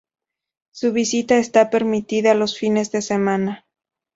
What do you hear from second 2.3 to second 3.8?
los fines de semana.